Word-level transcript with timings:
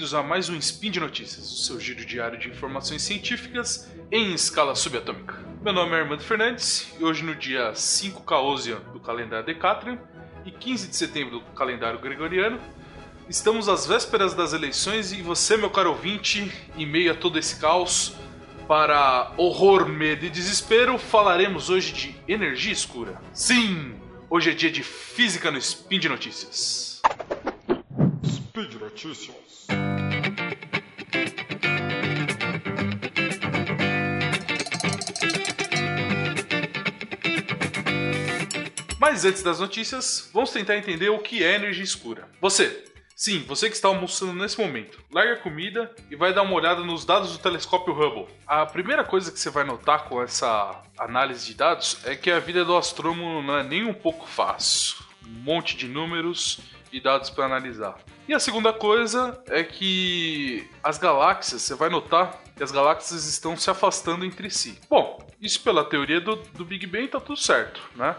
bem-vindos 0.00 0.14
a 0.14 0.22
mais 0.22 0.48
um 0.48 0.56
Spin 0.56 0.90
de 0.90 0.98
Notícias, 0.98 1.52
o 1.52 1.56
seu 1.58 1.78
giro 1.78 2.02
diário 2.06 2.38
de 2.38 2.48
informações 2.48 3.02
científicas 3.02 3.86
em 4.10 4.32
escala 4.32 4.74
subatômica. 4.74 5.38
Meu 5.62 5.74
nome 5.74 5.94
é 5.94 6.00
Armando 6.00 6.22
Fernandes 6.22 6.90
e 6.98 7.04
hoje, 7.04 7.22
no 7.22 7.34
dia 7.34 7.74
5 7.74 8.22
Caosian 8.22 8.80
do 8.94 8.98
calendário 8.98 9.44
Decatrian 9.44 9.98
e 10.46 10.50
15 10.50 10.88
de 10.88 10.96
setembro 10.96 11.40
do 11.40 11.44
calendário 11.52 11.98
Gregoriano, 11.98 12.58
estamos 13.28 13.68
às 13.68 13.86
vésperas 13.86 14.32
das 14.32 14.54
eleições 14.54 15.12
e 15.12 15.20
você, 15.20 15.58
meu 15.58 15.68
caro 15.68 15.90
ouvinte, 15.90 16.50
em 16.78 16.86
meio 16.86 17.12
a 17.12 17.14
todo 17.14 17.38
esse 17.38 17.56
caos, 17.56 18.14
para 18.66 19.34
horror, 19.36 19.86
medo 19.86 20.24
e 20.24 20.30
desespero, 20.30 20.96
falaremos 20.96 21.68
hoje 21.68 21.92
de 21.92 22.16
energia 22.26 22.72
escura. 22.72 23.20
Sim, 23.34 24.00
hoje 24.30 24.50
é 24.50 24.54
dia 24.54 24.70
de 24.70 24.82
física 24.82 25.50
no 25.50 25.58
Spin 25.58 25.98
de 25.98 26.08
Notícias. 26.08 27.02
Speed 28.24 28.80
Notícias. 28.80 29.50
Mas 39.00 39.24
antes 39.24 39.42
das 39.42 39.58
notícias, 39.58 40.28
vamos 40.30 40.50
tentar 40.50 40.76
entender 40.76 41.08
o 41.08 41.20
que 41.20 41.42
é 41.42 41.54
energia 41.54 41.82
escura. 41.82 42.28
Você, 42.38 42.84
sim, 43.16 43.42
você 43.48 43.70
que 43.70 43.74
está 43.74 43.88
almoçando 43.88 44.34
nesse 44.34 44.60
momento, 44.60 45.02
larga 45.10 45.32
a 45.32 45.36
comida 45.38 45.90
e 46.10 46.16
vai 46.16 46.34
dar 46.34 46.42
uma 46.42 46.52
olhada 46.52 46.82
nos 46.82 47.06
dados 47.06 47.32
do 47.32 47.38
telescópio 47.38 47.94
Hubble. 47.94 48.26
A 48.46 48.66
primeira 48.66 49.02
coisa 49.02 49.32
que 49.32 49.40
você 49.40 49.48
vai 49.48 49.64
notar 49.64 50.04
com 50.04 50.22
essa 50.22 50.82
análise 50.98 51.46
de 51.46 51.54
dados 51.54 51.96
é 52.04 52.14
que 52.14 52.30
a 52.30 52.38
vida 52.40 52.62
do 52.62 52.76
astrônomo 52.76 53.40
não 53.40 53.56
é 53.56 53.62
nem 53.62 53.86
um 53.86 53.94
pouco 53.94 54.26
fácil. 54.26 54.98
Um 55.26 55.30
monte 55.30 55.78
de 55.78 55.88
números 55.88 56.60
e 56.92 57.00
dados 57.00 57.30
para 57.30 57.46
analisar. 57.46 57.96
E 58.28 58.34
a 58.34 58.38
segunda 58.38 58.70
coisa 58.70 59.42
é 59.46 59.64
que 59.64 60.68
as 60.82 60.98
galáxias, 60.98 61.62
você 61.62 61.74
vai 61.74 61.88
notar 61.88 62.38
que 62.54 62.62
as 62.62 62.70
galáxias 62.70 63.24
estão 63.24 63.56
se 63.56 63.70
afastando 63.70 64.26
entre 64.26 64.50
si. 64.50 64.78
Bom, 64.90 65.26
isso 65.40 65.62
pela 65.62 65.84
teoria 65.86 66.20
do, 66.20 66.36
do 66.36 66.66
Big 66.66 66.86
Bang 66.86 67.08
tá 67.08 67.18
tudo 67.18 67.40
certo, 67.40 67.80
né? 67.96 68.14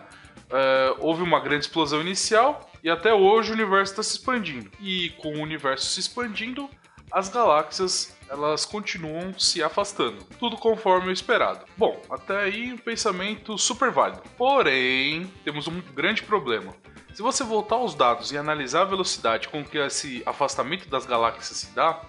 É, 0.50 0.96
houve 1.00 1.24
uma 1.24 1.40
grande 1.40 1.66
explosão 1.66 2.02
inicial 2.02 2.70
e 2.84 2.90
até 2.90 3.14
hoje 3.14 3.52
o 3.52 3.54
universo 3.54 3.94
está 3.94 4.04
se 4.04 4.18
expandindo. 4.18 4.70
E 4.80 5.10
com 5.18 5.36
o 5.36 5.42
universo 5.42 5.86
se 5.86 6.00
expandindo, 6.00 6.70
as 7.12 7.30
galáxias 7.30 8.16
elas 8.30 8.66
continuam 8.66 9.38
se 9.38 9.62
afastando, 9.62 10.24
tudo 10.40 10.56
conforme 10.56 11.10
o 11.10 11.12
esperado. 11.12 11.66
Bom, 11.78 12.02
até 12.10 12.44
aí 12.44 12.72
um 12.72 12.78
pensamento 12.78 13.58
super 13.58 13.92
válido. 13.92 14.24
Porém, 14.38 15.30
temos 15.44 15.68
um 15.68 15.82
grande 15.94 16.24
problema. 16.24 16.74
Se 17.14 17.22
você 17.22 17.44
voltar 17.44 17.76
aos 17.76 17.94
dados 17.94 18.32
e 18.32 18.38
analisar 18.38 18.84
a 18.84 18.86
velocidade 18.86 19.50
com 19.50 19.66
que 19.66 19.78
esse 19.78 20.24
afastamento 20.26 20.88
das 20.88 21.06
galáxias 21.06 21.58
se 21.58 21.76
dá, 21.76 22.02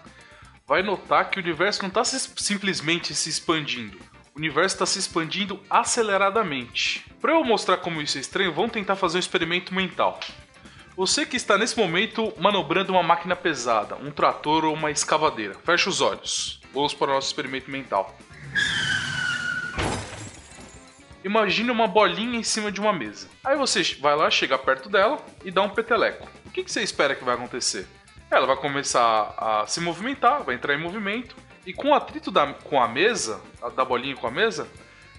vai 0.65 0.81
notar 0.81 1.29
que 1.29 1.41
o 1.41 1.43
universo 1.43 1.83
não 1.83 1.89
está 1.89 2.05
simplesmente 2.05 3.13
se 3.13 3.29
expandindo. 3.29 3.99
O 4.35 4.39
universo 4.39 4.77
está 4.77 4.87
se 4.87 4.99
expandindo 4.99 5.61
aceleradamente. 5.69 7.05
Para 7.21 7.33
eu 7.33 7.45
mostrar 7.45 7.77
como 7.77 8.01
isso 8.01 8.17
é 8.17 8.21
estranho, 8.23 8.53
vamos 8.53 8.73
tentar 8.73 8.97
fazer 8.97 9.19
um 9.19 9.21
experimento 9.21 9.75
mental. 9.75 10.19
Você 10.97 11.27
que 11.27 11.37
está 11.37 11.59
nesse 11.59 11.77
momento 11.79 12.33
manobrando 12.39 12.93
uma 12.93 13.03
máquina 13.03 13.37
pesada, 13.37 13.95
um 13.97 14.11
trator 14.11 14.65
ou 14.65 14.73
uma 14.73 14.91
escavadeira, 14.91 15.55
feche 15.65 15.87
os 15.87 16.01
olhos. 16.01 16.63
Vamos 16.73 16.95
para 16.95 17.11
o 17.11 17.15
nosso 17.15 17.27
experimento 17.27 17.71
mental. 17.71 18.17
Imagine 21.23 21.71
uma 21.71 21.87
bolinha 21.87 22.39
em 22.39 22.43
cima 22.43 22.73
de 22.73 22.81
uma 22.81 22.93
mesa. 22.93 23.29
Aí 23.45 23.57
você 23.57 23.83
vai 24.01 24.17
lá, 24.17 24.31
chega 24.31 24.57
perto 24.57 24.89
dela 24.89 25.19
e 25.45 25.51
dá 25.51 25.61
um 25.61 25.69
peteleco. 25.69 26.27
O 26.47 26.51
que, 26.51 26.63
você 26.63 26.83
espera 26.83 27.15
que 27.15 27.23
vai 27.23 27.35
acontecer? 27.35 27.87
Ela 28.31 28.47
vai 28.47 28.57
começar 28.57 29.35
a 29.37 29.67
se 29.67 29.79
movimentar, 29.79 30.43
vai 30.43 30.55
entrar 30.55 30.75
em 30.75 30.81
movimento, 30.81 31.37
e 31.67 31.73
com 31.73 31.91
o 31.91 31.95
atrito 31.95 32.31
da, 32.31 32.53
com 32.53 32.81
a 32.81 32.89
mesa, 32.89 33.41
da 33.77 33.85
bolinha 33.85 34.17
com 34.17 34.27
a 34.27 34.31
mesa, 34.31 34.69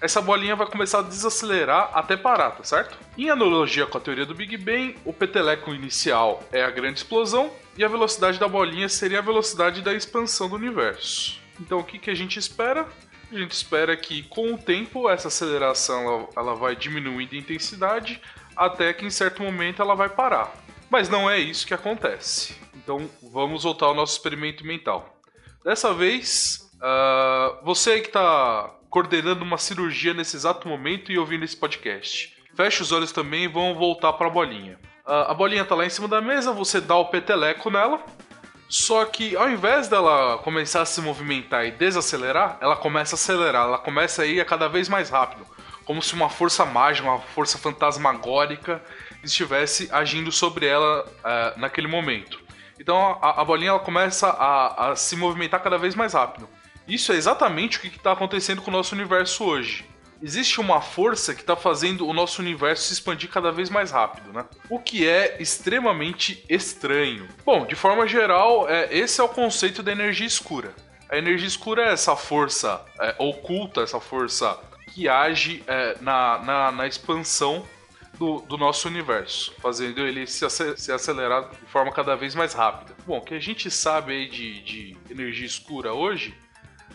essa 0.00 0.20
bolinha 0.20 0.54
vai 0.54 0.66
começar 0.66 0.98
a 0.98 1.02
desacelerar 1.02 1.90
até 1.94 2.16
parar, 2.16 2.50
tá 2.50 2.64
certo? 2.64 2.98
Em 3.16 3.30
analogia 3.30 3.86
com 3.86 3.96
a 3.96 4.00
teoria 4.00 4.26
do 4.26 4.34
Big 4.34 4.56
Bang, 4.58 4.96
o 5.04 5.12
peteleco 5.12 5.72
inicial 5.72 6.42
é 6.52 6.62
a 6.62 6.70
grande 6.70 6.98
explosão 6.98 7.50
e 7.76 7.84
a 7.84 7.88
velocidade 7.88 8.38
da 8.38 8.46
bolinha 8.46 8.88
seria 8.88 9.20
a 9.20 9.22
velocidade 9.22 9.80
da 9.80 9.94
expansão 9.94 10.48
do 10.48 10.56
universo. 10.56 11.40
Então 11.58 11.78
o 11.78 11.84
que, 11.84 11.98
que 11.98 12.10
a 12.10 12.14
gente 12.14 12.38
espera? 12.38 12.86
A 13.32 13.38
gente 13.38 13.52
espera 13.52 13.96
que 13.96 14.22
com 14.24 14.52
o 14.52 14.58
tempo 14.58 15.08
essa 15.08 15.28
aceleração 15.28 16.02
ela, 16.02 16.28
ela 16.36 16.54
vai 16.54 16.76
diminuindo 16.76 17.30
de 17.30 17.38
intensidade 17.38 18.20
até 18.54 18.92
que 18.92 19.06
em 19.06 19.10
certo 19.10 19.42
momento 19.42 19.80
ela 19.80 19.94
vai 19.94 20.08
parar. 20.08 20.54
Mas 20.90 21.08
não 21.08 21.30
é 21.30 21.38
isso 21.38 21.66
que 21.66 21.74
acontece. 21.74 22.54
Então 22.74 23.08
vamos 23.22 23.62
voltar 23.62 23.86
ao 23.86 23.94
nosso 23.94 24.12
experimento 24.12 24.66
mental. 24.66 25.13
Dessa 25.64 25.94
vez, 25.94 26.70
uh, 26.74 27.64
você 27.64 28.00
que 28.00 28.08
está 28.08 28.70
coordenando 28.90 29.42
uma 29.42 29.58
cirurgia 29.58 30.12
nesse 30.12 30.36
exato 30.36 30.68
momento 30.68 31.10
e 31.10 31.18
ouvindo 31.18 31.44
esse 31.44 31.56
podcast, 31.56 32.36
feche 32.54 32.82
os 32.82 32.92
olhos 32.92 33.10
também 33.10 33.44
e 33.44 33.48
vamos 33.48 33.76
voltar 33.76 34.12
para 34.12 34.26
a 34.26 34.30
bolinha. 34.30 34.78
Uh, 35.06 35.30
a 35.30 35.34
bolinha 35.34 35.62
está 35.62 35.74
lá 35.74 35.86
em 35.86 35.90
cima 35.90 36.06
da 36.06 36.20
mesa, 36.20 36.52
você 36.52 36.80
dá 36.80 36.96
o 36.96 37.06
peteleco 37.06 37.70
nela 37.70 38.04
só 38.68 39.04
que 39.04 39.36
ao 39.36 39.48
invés 39.48 39.88
dela 39.88 40.38
começar 40.38 40.82
a 40.82 40.86
se 40.86 41.00
movimentar 41.00 41.64
e 41.64 41.70
desacelerar, 41.70 42.58
ela 42.60 42.76
começa 42.76 43.14
a 43.14 43.16
acelerar, 43.16 43.66
ela 43.66 43.78
começa 43.78 44.22
a 44.22 44.26
ir 44.26 44.44
cada 44.46 44.68
vez 44.68 44.88
mais 44.88 45.10
rápido, 45.10 45.46
como 45.84 46.02
se 46.02 46.14
uma 46.14 46.28
força 46.28 46.64
mágica, 46.64 47.08
uma 47.08 47.20
força 47.20 47.58
fantasmagórica 47.58 48.82
estivesse 49.22 49.88
agindo 49.92 50.32
sobre 50.32 50.66
ela 50.66 51.04
uh, 51.04 51.60
naquele 51.60 51.86
momento. 51.86 52.43
Então 52.78 53.18
a, 53.20 53.40
a 53.40 53.44
bolinha 53.44 53.70
ela 53.70 53.78
começa 53.78 54.28
a, 54.28 54.90
a, 54.90 54.96
se 54.96 55.16
movimentar 55.16 55.62
cada 55.62 55.78
vez 55.78 55.94
mais 55.94 56.12
rápido. 56.12 56.48
Isso 56.86 57.12
é 57.12 57.16
exatamente 57.16 57.78
o 57.78 57.80
que 57.80 57.88
está 57.88 58.12
acontecendo 58.12 58.60
com 58.60 58.70
o 58.70 58.72
nosso 58.72 58.94
universo 58.94 59.44
hoje 59.44 59.86
existe 60.24 60.58
uma 60.58 60.80
força 60.80 61.34
que 61.34 61.42
está 61.42 61.54
fazendo 61.54 62.08
o 62.08 62.14
nosso 62.14 62.40
universo 62.40 62.84
se 62.84 62.94
expandir 62.94 63.28
cada 63.28 63.52
vez 63.52 63.68
mais 63.68 63.90
rápido, 63.90 64.32
né? 64.32 64.46
O 64.70 64.78
que 64.78 65.06
é 65.06 65.36
extremamente 65.38 66.42
estranho. 66.48 67.28
Bom, 67.44 67.66
de 67.66 67.74
forma 67.74 68.08
geral, 68.08 68.66
é, 68.66 68.88
esse 68.90 69.20
é 69.20 69.24
o 69.24 69.28
conceito 69.28 69.82
da 69.82 69.92
energia 69.92 70.26
escura. 70.26 70.74
A 71.10 71.18
energia 71.18 71.46
escura 71.46 71.82
é 71.82 71.92
essa 71.92 72.16
força 72.16 72.82
é, 72.98 73.14
oculta, 73.18 73.82
essa 73.82 74.00
força 74.00 74.58
que 74.94 75.08
age 75.08 75.62
é, 75.66 75.96
na, 76.00 76.38
na, 76.38 76.72
na, 76.72 76.86
expansão 76.86 77.66
do, 78.18 78.40
do, 78.42 78.56
nosso 78.56 78.88
universo, 78.88 79.54
fazendo 79.60 80.00
ele 80.00 80.26
se, 80.26 80.48
se, 80.76 80.92
acelerar 80.92 81.50
de 81.50 81.66
forma 81.66 81.92
cada 81.92 82.14
vez 82.14 82.34
mais 82.34 82.52
rápida. 82.54 82.94
Bom, 83.06 83.18
o 83.18 83.20
que 83.20 83.34
a 83.34 83.40
gente 83.40 83.70
sabe 83.70 84.12
aí 84.12 84.28
de, 84.28 84.60
de 84.62 84.96
energia 85.10 85.46
escura 85.46 85.92
hoje 85.92 86.34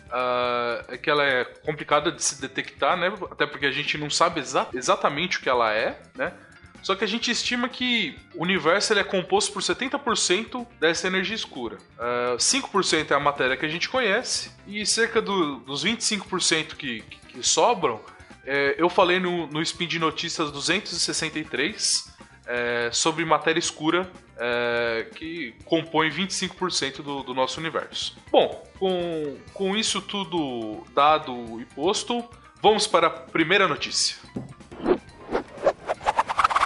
Uh, 0.10 0.82
é 0.88 0.98
que 0.98 1.08
ela 1.08 1.24
é 1.24 1.46
complicada 1.46 2.12
de 2.12 2.24
se 2.24 2.42
detectar, 2.42 2.98
né? 2.98 3.14
Até 3.30 3.46
porque 3.46 3.68
a 3.68 3.72
gente 3.72 3.96
não 3.96 4.10
sabe 4.10 4.40
exa 4.40 4.68
exatamente 4.74 5.38
o 5.38 5.42
que 5.42 5.48
ela 5.48 5.72
é, 5.72 6.02
né? 6.16 6.34
Só 6.82 6.96
que 6.96 7.04
a 7.04 7.08
gente 7.08 7.30
estima 7.30 7.70
que 7.70 8.18
o 8.34 8.42
universo 8.42 8.94
é 8.94 9.04
composto 9.04 9.52
por 9.52 9.62
70% 9.62 10.66
dessa 10.80 11.08
energia 11.08 11.36
escura. 11.36 11.76
Uh, 11.76 12.34
ah, 12.34 12.38
5% 12.38 13.12
é 13.12 13.14
a 13.14 13.20
matéria 13.20 13.58
que 13.58 13.66
a 13.66 13.70
gente 13.70 13.90
conhece, 13.90 14.52
e 14.66 14.86
cerca 14.86 15.22
do, 15.22 15.58
dos 15.60 15.86
25% 15.86 16.76
que, 16.76 17.02
que, 17.02 17.18
que 17.28 17.44
sobram, 17.44 18.02
é, 18.52 18.74
eu 18.80 18.90
falei 18.90 19.20
no, 19.20 19.46
no 19.46 19.62
Spin 19.62 19.86
de 19.86 20.00
Notícias 20.00 20.52
263 20.52 22.12
é, 22.48 22.90
sobre 22.92 23.24
matéria 23.24 23.60
escura 23.60 24.10
é, 24.36 25.06
que 25.14 25.54
compõe 25.66 26.10
25% 26.10 27.04
do, 27.04 27.22
do 27.22 27.36
nosso 27.36 27.60
universo. 27.60 28.18
Bom, 28.32 28.68
com, 28.80 29.38
com 29.54 29.78
isso 29.78 30.02
tudo 30.02 30.84
dado 30.96 31.62
e 31.62 31.66
posto, 31.66 32.28
vamos 32.60 32.88
para 32.88 33.06
a 33.06 33.12
primeira 33.12 33.68
notícia. 33.68 34.18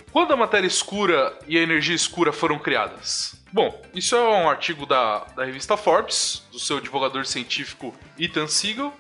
Quando 0.09 0.31
a 0.31 0.37
matéria 0.37 0.67
escura 0.67 1.37
e 1.49 1.57
a 1.57 1.61
energia 1.61 1.95
escura 1.95 2.31
foram 2.31 2.57
criadas? 2.57 3.43
Bom, 3.51 3.81
isso 3.93 4.15
é 4.15 4.21
um 4.21 4.49
artigo 4.49 4.85
da, 4.85 5.25
da 5.35 5.43
revista 5.43 5.75
Forbes, 5.75 6.47
do 6.49 6.59
seu 6.59 6.79
divulgador 6.79 7.25
científico 7.25 7.93
Ethan 8.17 8.47
Siegel, 8.47 8.93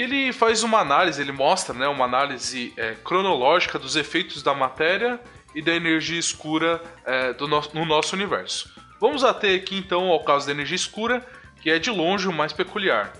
que 0.00 0.04
ele 0.04 0.32
faz 0.32 0.62
uma 0.62 0.78
análise, 0.78 1.20
ele 1.20 1.30
mostra 1.30 1.74
né, 1.74 1.86
uma 1.86 2.06
análise 2.06 2.72
é, 2.78 2.94
cronológica 3.04 3.78
dos 3.78 3.96
efeitos 3.96 4.42
da 4.42 4.54
matéria 4.54 5.20
e 5.54 5.60
da 5.60 5.74
energia 5.74 6.18
escura 6.18 6.80
é, 7.04 7.34
do 7.34 7.46
no, 7.46 7.60
no 7.74 7.84
nosso 7.84 8.16
universo. 8.16 8.72
Vamos 8.98 9.22
até 9.22 9.54
aqui 9.54 9.76
então 9.76 10.08
ao 10.08 10.24
caso 10.24 10.46
da 10.46 10.52
energia 10.52 10.76
escura, 10.76 11.26
que 11.60 11.68
é 11.68 11.78
de 11.78 11.90
longe 11.90 12.26
o 12.26 12.32
mais 12.32 12.50
peculiar. 12.50 13.12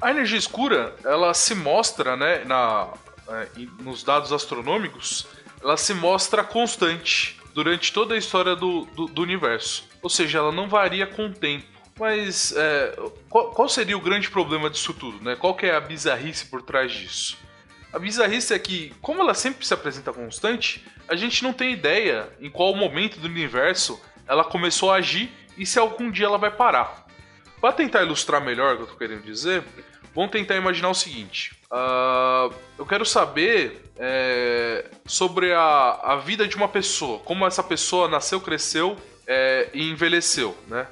A 0.00 0.10
energia 0.10 0.38
escura, 0.38 0.94
ela 1.04 1.34
se 1.34 1.56
mostra, 1.56 2.16
né, 2.16 2.44
na, 2.44 2.88
é, 3.28 3.48
nos 3.80 4.04
dados 4.04 4.32
astronômicos, 4.32 5.26
ela 5.60 5.76
se 5.76 5.92
mostra 5.92 6.44
constante 6.44 7.36
durante 7.52 7.92
toda 7.92 8.14
a 8.14 8.18
história 8.18 8.54
do, 8.54 8.84
do, 8.94 9.06
do 9.06 9.22
universo. 9.22 9.88
Ou 10.00 10.08
seja, 10.08 10.38
ela 10.38 10.52
não 10.52 10.68
varia 10.68 11.06
com 11.06 11.26
o 11.26 11.32
tempo. 11.32 11.66
Mas 12.00 12.54
é, 12.56 12.96
qual, 13.28 13.50
qual, 13.50 13.68
seria 13.68 13.94
o 13.94 14.00
grande 14.00 14.30
problema 14.30 14.70
disso 14.70 14.94
tudo? 14.94 15.22
Né? 15.22 15.36
Qual 15.36 15.54
que 15.54 15.66
é 15.66 15.76
a 15.76 15.80
bizarrice 15.80 16.46
por 16.46 16.62
trás 16.62 16.90
disso? 16.90 17.36
A 17.92 17.98
bizarrice 17.98 18.54
é 18.54 18.58
que, 18.58 18.94
como 19.02 19.20
ela 19.20 19.34
sempre 19.34 19.66
se 19.66 19.74
apresenta 19.74 20.10
constante, 20.10 20.82
a 21.06 21.14
gente 21.14 21.42
não 21.42 21.52
tem 21.52 21.74
ideia 21.74 22.26
em 22.40 22.48
qual 22.48 22.74
momento 22.74 23.20
do 23.20 23.28
universo 23.28 24.00
ela 24.26 24.42
começou 24.42 24.90
a 24.90 24.94
agir 24.94 25.30
e 25.58 25.66
se 25.66 25.78
algum 25.78 26.10
dia 26.10 26.24
ela 26.24 26.38
vai 26.38 26.50
parar. 26.50 27.06
Para 27.60 27.74
tentar 27.74 28.02
ilustrar 28.02 28.40
melhor 28.40 28.72
o 28.72 28.76
que 28.78 28.82
eu 28.84 28.86
tô 28.86 28.96
querendo 28.96 29.22
dizer, 29.22 29.62
vamos 30.14 30.30
tentar 30.30 30.56
imaginar 30.56 30.88
o 30.88 30.94
seguinte: 30.94 31.52
uh, 31.70 32.54
eu 32.78 32.86
quero 32.86 33.04
saber 33.04 33.92
é, 33.98 34.86
sobre 35.04 35.52
a, 35.52 36.00
a 36.02 36.16
vida 36.16 36.48
de 36.48 36.56
uma 36.56 36.68
pessoa, 36.68 37.18
como 37.18 37.46
essa 37.46 37.62
pessoa 37.62 38.08
nasceu, 38.08 38.40
cresceu 38.40 38.96
é, 39.26 39.68
e 39.74 39.90
envelheceu, 39.90 40.56
né? 40.66 40.86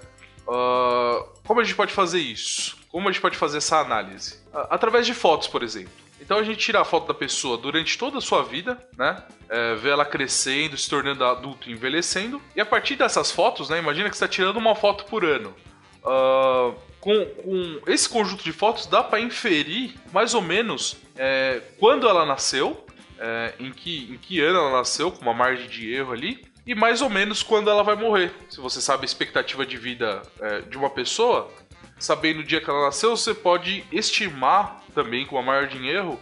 Uh, 0.49 1.29
como 1.47 1.61
a 1.61 1.65
gente 1.65 1.77
pode 1.77 1.93
fazer 1.93 2.21
isso? 2.21 2.79
Como 2.91 3.07
a 3.07 3.13
gente 3.13 3.21
pode 3.21 3.37
fazer 3.37 3.59
essa 3.59 3.79
análise? 3.81 4.37
Uh, 4.47 4.67
através 4.71 5.05
de 5.05 5.13
fotos, 5.13 5.47
por 5.47 5.63
exemplo. 5.63 5.93
Então 6.21 6.39
a 6.39 6.43
gente 6.43 6.59
tira 6.59 6.81
a 6.81 6.85
foto 6.85 7.07
da 7.07 7.15
pessoa 7.15 7.59
durante 7.59 7.97
toda 7.99 8.19
a 8.19 8.21
sua 8.21 8.43
vida, 8.43 8.79
né? 8.97 9.23
É, 9.49 9.75
vê 9.77 9.91
ela 9.91 10.05
crescendo, 10.05 10.77
se 10.77 10.91
tornando 10.91 11.25
adulto 11.25 11.71
envelhecendo. 11.71 12.43
E 12.57 12.61
a 12.61 12.67
partir 12.67 12.97
dessas 12.97 13.31
fotos, 13.31 13.69
né? 13.69 13.79
Imagina 13.79 14.11
que 14.11 14.17
você 14.17 14.25
está 14.25 14.35
tirando 14.35 14.57
uma 14.57 14.75
foto 14.75 15.05
por 15.05 15.25
ano. 15.25 15.55
Uh, 16.03 16.75
com, 17.01 17.25
com, 17.25 17.81
esse 17.87 18.09
conjunto 18.09 18.43
de 18.43 18.53
fotos 18.53 18.87
dá 18.87 19.03
para 19.03 19.21
inferir 19.21 19.95
mais 20.13 20.35
ou 20.35 20.43
menos 20.43 20.97
é, 21.17 21.63
quando 21.79 22.09
ela 22.09 22.27
nasceu, 22.27 22.85
é, 23.19 23.55
em, 23.59 23.71
que, 23.71 24.13
em 24.13 24.19
que 24.19 24.41
ano 24.41 24.59
ela 24.59 24.73
nasceu, 24.73 25.11
com 25.11 25.23
uma 25.23 25.35
margem 25.35 25.69
de 25.69 25.93
erro 25.93 26.13
ali, 26.13 26.45
e 26.69 26.75
mais 26.75 27.01
ou 27.01 27.09
menos 27.09 27.43
quando 27.43 27.71
ela 27.71 27.83
vai 27.83 27.97
morrer. 27.97 28.31
Se 28.51 28.61
você 28.61 28.79
sabe 28.79 29.05
a 29.05 29.07
expectativa 29.07 29.65
de 29.65 29.79
vida 29.79 30.21
é, 30.39 30.61
de 30.61 30.77
uma 30.77 30.91
pessoa, 30.91 31.51
sabendo 31.99 32.41
o 32.41 32.45
dia 32.45 32.61
que 32.61 32.69
ela 32.69 32.85
nasceu, 32.85 33.17
você 33.17 33.33
pode 33.33 33.87
estimar 33.91 34.83
também, 34.95 35.25
com 35.25 35.37
uma 35.37 35.43
margem 35.43 35.81
de 35.81 35.89
erro, 35.89 36.21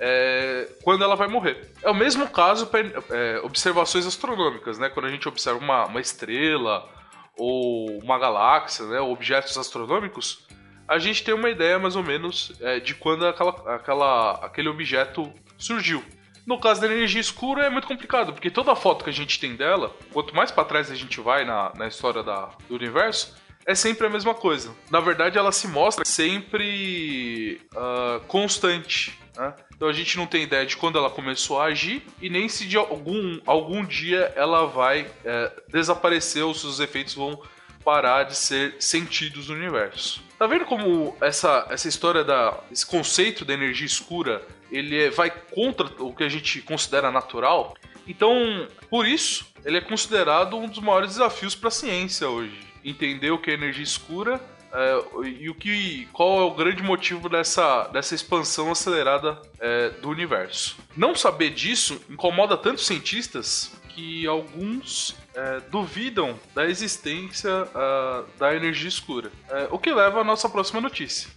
é, 0.00 0.66
quando 0.82 1.04
ela 1.04 1.14
vai 1.14 1.28
morrer. 1.28 1.70
É 1.82 1.90
o 1.90 1.94
mesmo 1.94 2.26
caso 2.26 2.68
para 2.68 2.80
é, 3.10 3.40
observações 3.44 4.06
astronômicas, 4.06 4.78
né? 4.78 4.88
Quando 4.88 5.06
a 5.06 5.10
gente 5.10 5.28
observa 5.28 5.58
uma, 5.58 5.84
uma 5.84 6.00
estrela 6.00 6.88
ou 7.36 7.98
uma 7.98 8.18
galáxia, 8.18 8.86
né, 8.86 8.98
objetos 8.98 9.58
astronômicos, 9.58 10.46
a 10.88 10.98
gente 10.98 11.22
tem 11.22 11.34
uma 11.34 11.50
ideia 11.50 11.78
mais 11.78 11.96
ou 11.96 12.02
menos 12.02 12.52
é, 12.62 12.80
de 12.80 12.94
quando 12.94 13.26
aquela, 13.26 13.74
aquela, 13.74 14.32
aquele 14.46 14.70
objeto 14.70 15.30
surgiu. 15.58 16.02
No 16.46 16.58
caso 16.58 16.80
da 16.80 16.86
energia 16.86 17.20
escura 17.20 17.64
é 17.64 17.70
muito 17.70 17.86
complicado, 17.86 18.32
porque 18.32 18.50
toda 18.50 18.74
foto 18.74 19.04
que 19.04 19.10
a 19.10 19.12
gente 19.12 19.38
tem 19.38 19.54
dela, 19.54 19.94
quanto 20.12 20.34
mais 20.34 20.50
para 20.50 20.64
trás 20.64 20.90
a 20.90 20.94
gente 20.94 21.20
vai 21.20 21.44
na, 21.44 21.72
na 21.76 21.86
história 21.86 22.22
da, 22.22 22.50
do 22.68 22.74
universo, 22.74 23.34
é 23.64 23.74
sempre 23.74 24.06
a 24.06 24.10
mesma 24.10 24.34
coisa. 24.34 24.74
Na 24.90 25.00
verdade, 25.00 25.38
ela 25.38 25.52
se 25.52 25.68
mostra 25.68 26.04
sempre 26.04 27.60
uh, 27.74 28.20
constante. 28.26 29.16
Né? 29.36 29.54
Então 29.74 29.88
a 29.88 29.92
gente 29.92 30.16
não 30.16 30.26
tem 30.26 30.42
ideia 30.42 30.66
de 30.66 30.76
quando 30.76 30.98
ela 30.98 31.10
começou 31.10 31.60
a 31.60 31.66
agir 31.66 32.02
e 32.20 32.28
nem 32.28 32.48
se 32.48 32.66
de 32.66 32.76
algum, 32.76 33.40
algum 33.46 33.84
dia 33.84 34.32
ela 34.36 34.66
vai 34.66 35.10
é, 35.24 35.52
desaparecer 35.68 36.42
ou 36.42 36.54
se 36.54 36.66
os 36.66 36.80
efeitos 36.80 37.14
vão 37.14 37.40
parar 37.84 38.24
de 38.24 38.36
ser 38.36 38.76
sentidos 38.78 39.48
no 39.48 39.54
universo. 39.54 40.22
Tá 40.42 40.48
vendo 40.48 40.64
como 40.64 41.16
essa, 41.20 41.68
essa 41.70 41.86
história 41.86 42.24
da 42.24 42.58
esse 42.68 42.84
conceito 42.84 43.44
da 43.44 43.54
energia 43.54 43.86
escura 43.86 44.44
ele 44.72 45.04
é, 45.04 45.08
vai 45.08 45.30
contra 45.30 45.86
o 46.02 46.12
que 46.12 46.24
a 46.24 46.28
gente 46.28 46.60
considera 46.62 47.12
natural? 47.12 47.76
Então, 48.08 48.66
por 48.90 49.06
isso, 49.06 49.46
ele 49.64 49.76
é 49.76 49.80
considerado 49.80 50.56
um 50.56 50.66
dos 50.66 50.80
maiores 50.80 51.10
desafios 51.10 51.54
para 51.54 51.68
a 51.68 51.70
ciência 51.70 52.28
hoje. 52.28 52.58
Entender 52.84 53.30
o 53.30 53.38
que 53.38 53.52
é 53.52 53.54
energia 53.54 53.84
escura 53.84 54.40
é, 54.72 55.28
e 55.28 55.48
o 55.48 55.54
que, 55.54 56.08
qual 56.12 56.40
é 56.40 56.44
o 56.44 56.50
grande 56.50 56.82
motivo 56.82 57.28
dessa, 57.28 57.86
dessa 57.92 58.12
expansão 58.12 58.72
acelerada 58.72 59.40
é, 59.60 59.90
do 59.90 60.08
universo. 60.08 60.76
Não 60.96 61.14
saber 61.14 61.50
disso 61.50 62.02
incomoda 62.10 62.56
tantos 62.56 62.84
cientistas 62.84 63.70
que 63.94 64.26
alguns 64.26 65.16
é, 65.34 65.60
duvidam 65.70 66.38
da 66.54 66.66
existência 66.66 67.50
uh, 67.50 68.26
da 68.38 68.54
energia 68.54 68.88
escura. 68.88 69.30
É, 69.50 69.68
o 69.70 69.78
que 69.78 69.92
leva 69.92 70.20
à 70.20 70.24
nossa 70.24 70.48
próxima 70.48 70.80
notícia. 70.80 71.28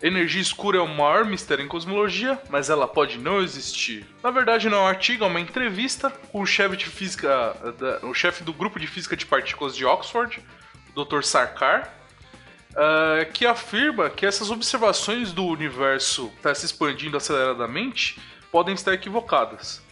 Energia 0.00 0.40
escura 0.40 0.78
é 0.78 0.80
o 0.80 0.86
maior 0.86 1.24
mistério 1.24 1.64
em 1.64 1.68
cosmologia, 1.68 2.40
mas 2.48 2.70
ela 2.70 2.86
pode 2.86 3.18
não 3.18 3.42
existir. 3.42 4.06
Na 4.22 4.30
verdade, 4.30 4.68
não 4.68 4.78
é 4.78 4.80
um 4.82 4.86
artigo, 4.86 5.24
é 5.24 5.26
uma 5.26 5.40
entrevista 5.40 6.08
com 6.30 6.40
o 6.40 6.46
chefe 6.46 6.76
de 6.76 6.86
física, 6.86 7.56
o 8.02 8.14
chefe 8.14 8.44
do 8.44 8.52
grupo 8.52 8.78
de 8.78 8.86
física 8.86 9.16
de 9.16 9.26
partículas 9.26 9.74
de 9.74 9.84
Oxford, 9.84 10.40
Dr. 10.94 11.22
Sarkar, 11.22 11.92
uh, 12.70 13.30
que 13.32 13.44
afirma 13.44 14.08
que 14.08 14.24
essas 14.24 14.50
observações 14.50 15.32
do 15.32 15.44
universo 15.44 16.26
estar 16.36 16.50
tá 16.50 16.54
se 16.54 16.66
expandindo 16.66 17.16
aceleradamente 17.16 18.20
podem 18.52 18.74
estar 18.74 18.94
equivocadas. 18.94 19.82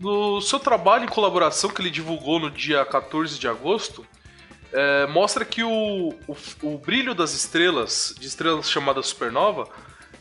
No 0.00 0.40
seu 0.40 0.58
trabalho 0.58 1.04
em 1.04 1.08
colaboração 1.08 1.68
que 1.68 1.82
ele 1.82 1.90
divulgou 1.90 2.40
no 2.40 2.50
dia 2.50 2.82
14 2.86 3.38
de 3.38 3.46
agosto, 3.46 4.06
é, 4.72 5.06
mostra 5.08 5.44
que 5.44 5.62
o, 5.62 6.14
o, 6.26 6.36
o, 6.62 6.78
brilho 6.78 7.14
das 7.14 7.34
estrelas, 7.34 8.14
de 8.18 8.26
estrelas 8.26 8.70
chamadas 8.70 9.08
supernova, 9.08 9.68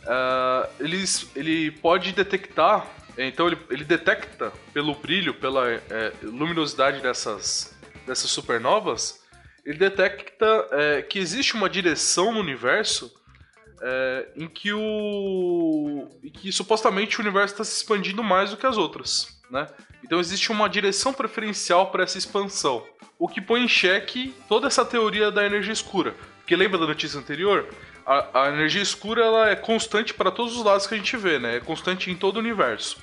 é, 0.06 0.70
eles, 0.82 1.32
ele 1.34 1.72
pode 1.72 2.12
detectar, 2.12 2.86
então 3.18 3.48
ele, 3.48 3.58
ele 3.70 3.86
detecta 3.86 4.52
pelo 4.74 4.94
brilho, 4.96 5.34
pela 5.34 5.72
é, 5.72 6.12
luminosidade 6.24 7.02
dessas, 7.02 7.74
dessas 8.06 8.30
supernovas, 8.30 9.24
ele 9.66 9.78
detecta 9.78 10.68
é, 10.72 11.02
que 11.04 11.20
existe 11.20 11.54
uma 11.54 11.70
direção 11.70 12.34
no 12.34 12.42
universo 12.42 13.14
é, 13.82 14.28
em 14.36 14.48
que 14.50 14.74
o 14.74 16.10
em 16.22 16.30
que 16.30 16.52
supostamente 16.52 17.18
o 17.18 17.22
universo 17.22 17.54
está 17.54 17.64
se 17.64 17.78
expandindo 17.78 18.22
mais 18.22 18.50
do 18.50 18.58
que 18.58 18.66
as 18.66 18.76
outras, 18.76 19.39
né? 19.50 19.68
Então 20.04 20.20
existe 20.20 20.52
uma 20.52 20.70
direção 20.70 21.14
preferencial 21.14 21.92
para 21.92 22.04
essa 22.04 22.18
expansão, 22.18 22.86
o 23.18 23.28
que 23.28 23.42
põe 23.42 23.64
em 23.64 23.68
xeque 23.68 24.34
toda 24.48 24.68
essa 24.68 24.86
teoria 24.86 25.32
da 25.32 25.46
energia 25.46 25.74
escura. 25.74 26.16
Porque 26.40 26.56
lembra 26.56 26.80
da 26.80 26.88
notícia 26.88 27.20
anterior? 27.20 27.68
A, 28.06 28.46
a 28.46 28.50
energia 28.50 28.82
escura 28.82 29.24
ela 29.24 29.50
é 29.50 29.56
constante 29.56 30.14
para 30.14 30.32
todos 30.32 30.58
os 30.58 30.64
lados 30.64 30.88
que 30.88 30.96
a 30.96 30.98
gente 30.98 31.16
vê, 31.18 31.38
né? 31.38 31.58
É 31.58 31.60
constante 31.60 32.10
em 32.10 32.16
todo 32.16 32.38
o 32.38 32.40
universo 32.40 32.98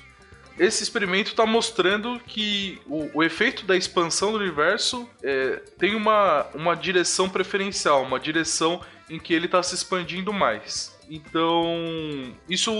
esse 0.59 0.81
experimento 0.81 1.31
está 1.31 1.45
mostrando 1.45 2.19
que 2.25 2.81
o, 2.85 3.19
o, 3.19 3.23
efeito 3.23 3.65
da 3.65 3.77
expansão 3.77 4.31
do 4.31 4.39
universo 4.39 5.07
é, 5.21 5.61
tem 5.77 5.95
uma, 5.95 6.47
uma 6.53 6.75
direção 6.75 7.29
preferencial, 7.29 8.03
uma 8.03 8.19
direção 8.19 8.81
em 9.09 9.19
que 9.19 9.33
ele 9.33 9.45
está 9.45 9.61
se 9.61 9.75
expandindo 9.75 10.33
mais. 10.33 10.96
Então, 11.09 12.33
isso, 12.49 12.71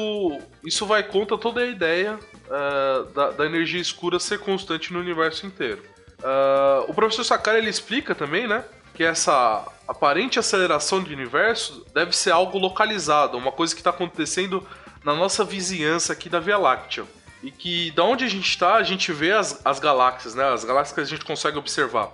isso 0.63 0.85
vai 0.85 1.03
contra 1.03 1.37
toda 1.37 1.61
a 1.61 1.65
ideia 1.65 2.19
uh, 2.47 3.05
da, 3.13 3.31
da, 3.31 3.45
energia 3.45 3.79
escura 3.79 4.19
ser 4.19 4.39
constante 4.39 4.91
no 4.91 4.99
universo 4.99 5.45
inteiro. 5.45 5.81
Uh, 6.19 6.89
o 6.89 6.93
professor 6.93 7.23
Sakara 7.23 7.57
ele 7.57 7.69
explica 7.69 8.13
também, 8.13 8.47
né, 8.47 8.65
que 8.93 9.03
essa 9.03 9.65
aparente 9.87 10.39
aceleração 10.39 11.01
do 11.01 11.09
universo 11.09 11.85
deve 11.93 12.15
ser 12.15 12.31
algo 12.31 12.57
localizado, 12.57 13.37
uma 13.37 13.51
coisa 13.51 13.73
que 13.73 13.79
está 13.79 13.91
acontecendo 13.91 14.67
na 15.05 15.13
nossa 15.13 15.45
vizinhança 15.45 16.11
aqui 16.11 16.27
da 16.27 16.39
Via 16.39 16.57
Láctea. 16.57 17.05
E 17.41 17.51
que 17.51 17.91
da 17.91 18.03
onde 18.03 18.25
a 18.25 18.27
gente 18.27 18.49
está, 18.49 18.75
a 18.75 18.83
gente 18.83 19.13
vê 19.13 19.31
as, 19.31 19.61
as 19.63 19.79
galáxias, 19.79 20.33
né? 20.33 20.43
As 20.51 20.65
galáxias 20.65 20.93
que 20.93 21.01
a 21.01 21.05
gente 21.05 21.23
consegue 21.23 21.57
observar. 21.57 22.11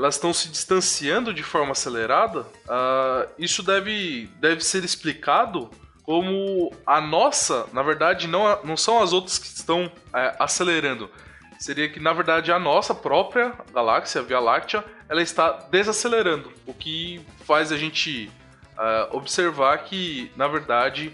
Elas 0.00 0.14
estão 0.14 0.32
se 0.32 0.48
distanciando 0.48 1.34
de 1.34 1.42
forma 1.42 1.72
acelerada. 1.72 2.40
Uh, 2.40 3.28
isso 3.38 3.62
deve, 3.62 4.30
deve 4.40 4.64
ser 4.64 4.82
explicado 4.82 5.70
como 6.02 6.74
a 6.86 7.02
nossa, 7.02 7.66
na 7.74 7.82
verdade, 7.82 8.26
não, 8.26 8.64
não 8.64 8.78
são 8.78 9.02
as 9.02 9.12
outras 9.12 9.38
que 9.38 9.44
estão 9.44 9.92
é, 10.14 10.34
acelerando. 10.38 11.10
Seria 11.58 11.86
que, 11.86 12.00
na 12.00 12.14
verdade, 12.14 12.50
a 12.50 12.58
nossa 12.58 12.94
própria 12.94 13.52
galáxia, 13.74 14.22
a 14.22 14.24
Via 14.24 14.40
Láctea, 14.40 14.82
ela 15.06 15.20
está 15.20 15.50
desacelerando. 15.70 16.50
O 16.66 16.72
que 16.72 17.20
faz 17.44 17.70
a 17.70 17.76
gente 17.76 18.32
uh, 18.78 19.14
observar 19.14 19.84
que, 19.84 20.32
na 20.34 20.48
verdade, 20.48 21.12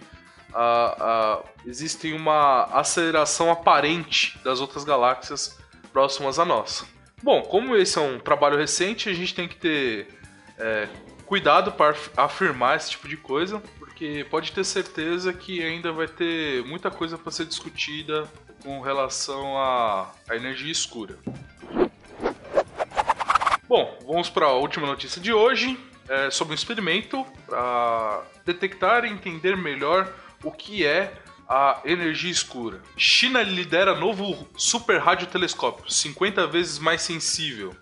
uh, 0.51 1.45
existe 1.67 2.13
uma 2.13 2.67
aceleração 2.67 3.51
aparente 3.51 4.39
das 4.45 4.61
outras 4.61 4.85
galáxias 4.85 5.59
próximas 5.93 6.39
à 6.39 6.45
nossa. 6.45 6.96
Bom, 7.23 7.43
como 7.43 7.75
esse 7.75 7.99
é 7.99 8.01
um 8.01 8.19
trabalho 8.19 8.59
recente, 8.59 9.09
a 9.09 9.15
gente 9.15 9.35
tem 9.35 9.49
que 9.49 9.57
ter 9.57 10.09
é, 10.59 10.87
cuidado 11.25 11.73
para 11.73 11.97
afirmar 12.17 12.77
esse 12.77 12.91
tipo 12.91 13.09
de 13.09 13.17
coisa, 13.17 13.59
porque 13.79 14.27
pode 14.31 14.53
ter 14.53 14.63
certeza 14.65 15.33
que 15.33 15.63
ainda 15.63 15.93
vai 15.93 16.07
ter 16.07 16.63
muita 16.65 16.91
coisa 16.91 17.17
para 17.17 17.33
ser 17.33 17.47
discutida 17.47 18.31
com 18.63 18.81
relação 18.81 19.57
à, 19.59 20.13
à 20.29 20.37
energia 20.37 20.71
escura. 20.71 21.19
Bom, 23.67 23.99
vamos 24.07 24.29
para 24.29 24.47
a 24.47 24.53
última 24.53 24.87
notícia 24.87 25.21
de 25.21 25.33
hoje, 25.33 25.79
é 26.09 26.31
sobre 26.31 26.53
um 26.53 26.55
experimento 26.55 27.27
para 27.47 28.25
detectar 28.45 29.05
e 29.05 29.09
entender 29.09 29.57
melhor 29.57 30.13
o 30.45 30.53
que 30.53 30.87
é 30.87 31.13
a 31.49 31.81
energia 31.85 32.31
escura. 32.31 32.83
China 32.97 33.43
lidera 33.43 33.95
novo 33.95 34.49
super 34.57 35.01
radiotelescópio, 35.01 35.91
50 35.91 36.47
vezes 36.47 36.79
mais 36.79 37.03
sensível. 37.03 37.75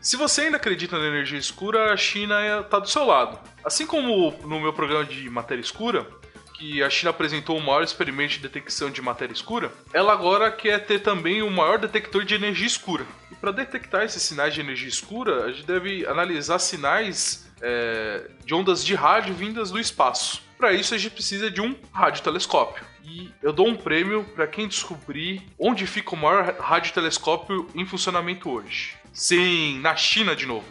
Se 0.00 0.16
você 0.16 0.42
ainda 0.42 0.56
acredita 0.56 0.98
na 0.98 1.06
energia 1.06 1.38
escura, 1.38 1.92
a 1.92 1.96
China 1.96 2.60
está 2.60 2.78
do 2.78 2.88
seu 2.88 3.04
lado. 3.04 3.38
Assim 3.64 3.86
como 3.86 4.30
no 4.42 4.60
meu 4.60 4.72
programa 4.72 5.04
de 5.04 5.28
matéria 5.28 5.60
escura, 5.60 6.06
que 6.54 6.82
a 6.82 6.90
China 6.90 7.10
apresentou 7.10 7.56
o 7.56 7.60
maior 7.60 7.82
experimento 7.82 8.34
de 8.34 8.40
detecção 8.40 8.90
de 8.90 9.00
matéria 9.00 9.32
escura, 9.32 9.72
ela 9.92 10.12
agora 10.12 10.50
quer 10.50 10.84
ter 10.84 11.00
também 11.00 11.42
o 11.42 11.50
maior 11.50 11.78
detector 11.78 12.24
de 12.24 12.34
energia 12.34 12.66
escura. 12.66 13.06
E 13.30 13.34
para 13.34 13.52
detectar 13.52 14.02
esses 14.02 14.22
sinais 14.22 14.54
de 14.54 14.60
energia 14.60 14.88
escura, 14.88 15.44
a 15.44 15.52
gente 15.52 15.66
deve 15.66 16.06
analisar 16.06 16.58
sinais 16.58 17.48
é, 17.60 18.28
de 18.44 18.54
ondas 18.54 18.84
de 18.84 18.94
rádio 18.94 19.34
vindas 19.34 19.70
do 19.70 19.78
espaço. 19.78 20.42
Para 20.56 20.72
isso, 20.72 20.94
a 20.94 20.98
gente 20.98 21.12
precisa 21.12 21.48
de 21.50 21.60
um 21.60 21.76
radiotelescópio. 21.92 22.84
E 23.04 23.32
eu 23.42 23.52
dou 23.52 23.66
um 23.66 23.76
prêmio 23.76 24.24
para 24.34 24.46
quem 24.46 24.68
descobrir 24.68 25.42
onde 25.58 25.86
fica 25.86 26.14
o 26.14 26.16
maior 26.16 26.54
radiotelescópio 26.58 27.68
em 27.74 27.86
funcionamento 27.86 28.50
hoje. 28.50 28.96
Sim, 29.12 29.80
na 29.80 29.96
China 29.96 30.36
de 30.36 30.46
novo. 30.46 30.66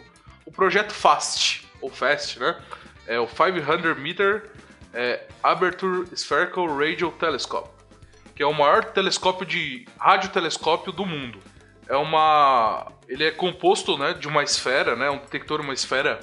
O 0.46 0.51
projeto 0.51 0.93
FAST, 0.93 1.65
ou 1.81 1.89
FAST, 1.89 2.39
né? 2.39 2.60
É 3.05 3.19
o 3.19 3.27
500 3.27 3.98
Meter 3.98 4.51
é, 4.93 5.27
Aperture 5.43 6.07
Spherical 6.15 6.67
Radio 6.77 7.12
Telescope, 7.12 7.69
que 8.36 8.43
é 8.43 8.46
o 8.46 8.53
maior 8.53 8.84
telescópio 8.86 9.46
de 9.46 9.86
radiotelescópio 10.00 10.91
do 10.91 11.05
mundo. 11.05 11.39
É 11.88 11.96
uma, 11.96 12.91
ele 13.07 13.24
é 13.24 13.31
composto, 13.31 13.98
né, 13.98 14.13
de 14.13 14.27
uma 14.27 14.43
esfera, 14.43 14.96
né, 14.96 15.10
um 15.10 15.17
detector, 15.17 15.62
uma 15.62 15.74
esfera 15.74 16.19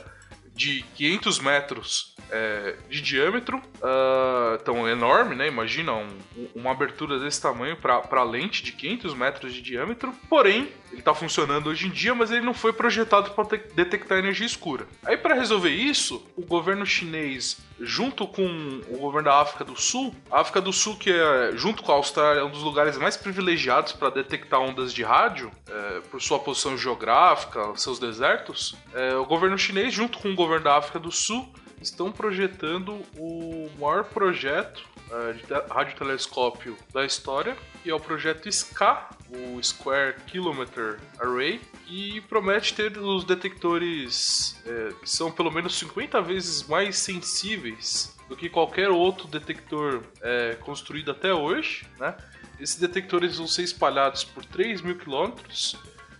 de 0.54 0.82
500 0.94 1.38
metros 1.40 2.14
é, 2.30 2.76
de 2.88 3.02
diâmetro, 3.02 3.58
uh, 3.58 4.62
tão 4.64 4.88
enorme, 4.88 5.34
né? 5.34 5.48
Imagina 5.48 5.92
um, 5.92 6.08
uma 6.54 6.70
abertura 6.70 7.18
desse 7.18 7.40
tamanho 7.40 7.76
para 7.76 8.22
lente 8.22 8.62
de 8.62 8.72
500 8.72 9.14
metros 9.14 9.52
de 9.52 9.60
diâmetro. 9.60 10.12
Porém, 10.28 10.68
ele 10.94 11.00
está 11.00 11.14
funcionando 11.14 11.68
hoje 11.68 11.86
em 11.86 11.90
dia, 11.90 12.14
mas 12.14 12.30
ele 12.30 12.40
não 12.40 12.54
foi 12.54 12.72
projetado 12.72 13.32
para 13.32 13.58
detectar 13.74 14.18
energia 14.18 14.46
escura. 14.46 14.86
Aí, 15.04 15.16
para 15.16 15.34
resolver 15.34 15.70
isso, 15.70 16.24
o 16.36 16.42
governo 16.42 16.86
chinês, 16.86 17.58
junto 17.80 18.26
com 18.26 18.80
o 18.88 18.98
governo 18.98 19.28
da 19.28 19.40
África 19.40 19.64
do 19.64 19.78
Sul, 19.78 20.14
a 20.30 20.40
África 20.40 20.60
do 20.60 20.72
Sul, 20.72 20.96
que 20.96 21.10
é, 21.10 21.52
junto 21.56 21.82
com 21.82 21.92
a 21.92 21.96
Austrália, 21.96 22.40
é 22.40 22.44
um 22.44 22.50
dos 22.50 22.62
lugares 22.62 22.96
mais 22.96 23.16
privilegiados 23.16 23.92
para 23.92 24.10
detectar 24.10 24.60
ondas 24.60 24.94
de 24.94 25.02
rádio, 25.02 25.50
é, 25.68 26.00
por 26.10 26.22
sua 26.22 26.38
posição 26.38 26.78
geográfica, 26.78 27.72
seus 27.76 27.98
desertos, 27.98 28.76
é, 28.94 29.14
o 29.16 29.26
governo 29.26 29.58
chinês, 29.58 29.92
junto 29.92 30.18
com 30.18 30.30
o 30.30 30.34
governo 30.34 30.64
da 30.64 30.76
África 30.76 31.00
do 31.00 31.10
Sul, 31.10 31.52
estão 31.82 32.10
projetando 32.12 33.02
o 33.18 33.68
maior 33.78 34.04
projeto 34.04 34.93
de 35.32 35.72
radiotelescópio 35.72 36.76
da 36.92 37.04
história, 37.04 37.56
que 37.82 37.90
é 37.90 37.94
o 37.94 38.00
projeto 38.00 38.50
SCA, 38.50 39.08
o 39.30 39.62
Square 39.62 40.16
Kilometer 40.26 40.98
Array, 41.18 41.60
que 41.86 42.20
promete 42.22 42.74
ter 42.74 42.98
os 42.98 43.24
detectores 43.24 44.60
é, 44.66 44.92
que 45.00 45.08
são 45.08 45.30
pelo 45.30 45.50
menos 45.50 45.78
50 45.78 46.20
vezes 46.22 46.66
mais 46.66 46.96
sensíveis 46.98 48.16
do 48.28 48.36
que 48.36 48.48
qualquer 48.48 48.88
outro 48.88 49.28
detector 49.28 50.02
é, 50.22 50.54
construído 50.60 51.10
até 51.10 51.32
hoje. 51.32 51.86
Né? 51.98 52.14
Esses 52.58 52.76
detectores 52.76 53.36
vão 53.36 53.46
ser 53.46 53.62
espalhados 53.62 54.24
por 54.24 54.44
3 54.44 54.80
mil 54.82 54.96
quilômetros 54.96 55.76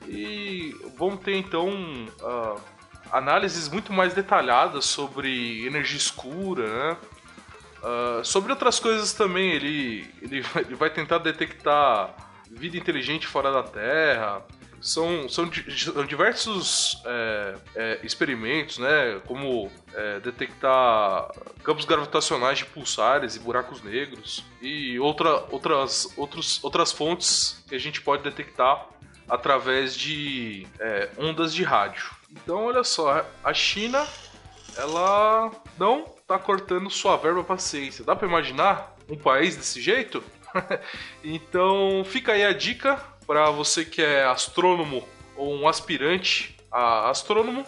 e 0.06 0.74
vão 0.96 1.16
ter 1.16 1.36
então 1.36 1.68
uh, 2.20 2.60
análises 3.10 3.68
muito 3.68 3.92
mais 3.92 4.12
detalhadas 4.12 4.84
sobre 4.84 5.64
energia 5.66 5.96
escura, 5.96 6.90
né? 6.90 6.96
Uh, 7.84 8.24
sobre 8.24 8.50
outras 8.50 8.80
coisas 8.80 9.12
também, 9.12 9.50
ele, 9.52 10.10
ele, 10.22 10.40
vai, 10.40 10.62
ele 10.62 10.74
vai 10.74 10.88
tentar 10.88 11.18
detectar 11.18 12.14
vida 12.50 12.78
inteligente 12.78 13.26
fora 13.26 13.52
da 13.52 13.62
Terra. 13.62 14.42
São, 14.80 15.28
são, 15.28 15.50
são 15.50 16.04
diversos 16.06 17.02
é, 17.06 17.54
é, 17.74 18.00
experimentos, 18.02 18.78
né? 18.78 19.20
Como 19.26 19.70
é, 19.94 20.20
detectar 20.20 21.28
campos 21.62 21.86
gravitacionais 21.86 22.58
de 22.58 22.66
pulsares 22.66 23.34
e 23.34 23.38
buracos 23.38 23.82
negros 23.82 24.44
e 24.60 24.98
outra, 24.98 25.44
outras, 25.50 26.12
outros, 26.18 26.62
outras 26.62 26.92
fontes 26.92 27.64
que 27.66 27.74
a 27.74 27.78
gente 27.78 28.02
pode 28.02 28.22
detectar 28.22 28.86
através 29.26 29.96
de 29.96 30.66
é, 30.78 31.10
ondas 31.16 31.54
de 31.54 31.62
rádio. 31.62 32.10
Então, 32.30 32.66
olha 32.66 32.84
só, 32.84 33.24
a 33.42 33.54
China, 33.54 34.06
ela 34.76 35.50
não 35.78 36.13
tá 36.26 36.38
cortando 36.38 36.88
sua 36.90 37.16
verba 37.16 37.44
para 37.44 37.58
ciência. 37.58 38.04
Dá 38.04 38.16
para 38.16 38.26
imaginar 38.26 38.96
um 39.08 39.16
país 39.16 39.56
desse 39.56 39.80
jeito? 39.80 40.22
então, 41.22 42.02
fica 42.06 42.32
aí 42.32 42.44
a 42.44 42.52
dica 42.52 42.96
para 43.26 43.50
você 43.50 43.84
que 43.84 44.00
é 44.00 44.24
astrônomo 44.24 45.06
ou 45.36 45.54
um 45.54 45.68
aspirante 45.68 46.56
a 46.70 47.10
astrônomo. 47.10 47.66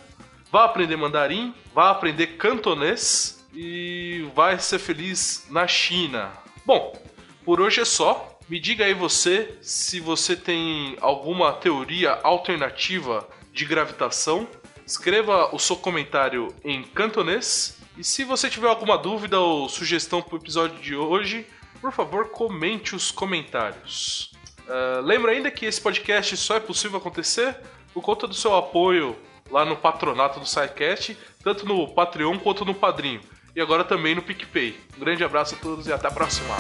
Vá 0.50 0.64
aprender 0.64 0.96
mandarim, 0.96 1.54
vá 1.74 1.90
aprender 1.90 2.38
cantonês 2.38 3.46
e 3.52 4.26
vai 4.34 4.58
ser 4.58 4.78
feliz 4.78 5.46
na 5.50 5.66
China. 5.66 6.32
Bom, 6.64 6.96
por 7.44 7.60
hoje 7.60 7.80
é 7.80 7.84
só. 7.84 8.38
Me 8.48 8.60
diga 8.60 8.84
aí 8.84 8.94
você 8.94 9.58
se 9.60 9.98
você 9.98 10.36
tem 10.36 10.96
alguma 11.00 11.52
teoria 11.52 12.12
alternativa 12.22 13.28
de 13.52 13.64
gravitação. 13.64 14.46
Escreva 14.86 15.54
o 15.54 15.58
seu 15.58 15.76
comentário 15.76 16.54
em 16.64 16.84
cantonês. 16.84 17.75
E 17.96 18.04
se 18.04 18.24
você 18.24 18.50
tiver 18.50 18.68
alguma 18.68 18.98
dúvida 18.98 19.40
ou 19.40 19.68
sugestão 19.68 20.20
para 20.20 20.34
o 20.34 20.38
episódio 20.38 20.78
de 20.80 20.94
hoje, 20.94 21.46
por 21.80 21.92
favor, 21.92 22.28
comente 22.28 22.94
os 22.94 23.10
comentários. 23.10 24.32
Uh, 24.66 25.00
lembra 25.02 25.32
ainda 25.32 25.50
que 25.50 25.64
esse 25.64 25.80
podcast 25.80 26.36
só 26.36 26.56
é 26.56 26.60
possível 26.60 26.98
acontecer 26.98 27.56
por 27.94 28.02
conta 28.02 28.26
do 28.26 28.34
seu 28.34 28.54
apoio 28.54 29.16
lá 29.50 29.64
no 29.64 29.76
patronato 29.76 30.40
do 30.40 30.46
SciCast, 30.46 31.16
tanto 31.42 31.64
no 31.64 31.88
Patreon 31.88 32.38
quanto 32.38 32.64
no 32.64 32.74
Padrinho. 32.74 33.20
E 33.54 33.60
agora 33.60 33.84
também 33.84 34.14
no 34.14 34.20
PicPay. 34.20 34.76
Um 34.96 35.00
grande 35.00 35.24
abraço 35.24 35.54
a 35.54 35.58
todos 35.58 35.86
e 35.86 35.92
até 35.92 36.08
a 36.08 36.10
próxima! 36.10 36.54